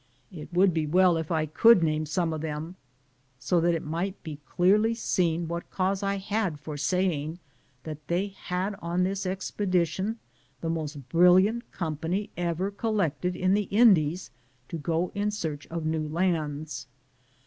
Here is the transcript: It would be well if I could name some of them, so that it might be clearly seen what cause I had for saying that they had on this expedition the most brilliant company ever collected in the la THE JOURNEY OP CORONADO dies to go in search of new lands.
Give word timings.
It 0.31 0.51
would 0.51 0.73
be 0.73 0.87
well 0.87 1.15
if 1.15 1.29
I 1.29 1.45
could 1.45 1.83
name 1.83 2.07
some 2.07 2.33
of 2.33 2.41
them, 2.41 2.75
so 3.37 3.61
that 3.61 3.75
it 3.75 3.83
might 3.85 4.23
be 4.23 4.39
clearly 4.47 4.95
seen 4.95 5.47
what 5.47 5.69
cause 5.69 6.01
I 6.01 6.15
had 6.17 6.59
for 6.59 6.75
saying 6.75 7.37
that 7.83 8.07
they 8.07 8.29
had 8.29 8.73
on 8.81 9.03
this 9.03 9.27
expedition 9.27 10.17
the 10.59 10.71
most 10.71 11.07
brilliant 11.09 11.71
company 11.71 12.31
ever 12.35 12.71
collected 12.71 13.35
in 13.35 13.53
the 13.53 13.61
la 13.65 13.65
THE 13.65 13.65
JOURNEY 13.77 13.81
OP 13.91 13.95
CORONADO 13.99 14.09
dies 14.11 14.31
to 14.69 14.77
go 14.79 15.11
in 15.13 15.29
search 15.29 15.67
of 15.67 15.85
new 15.85 16.07
lands. 16.07 16.87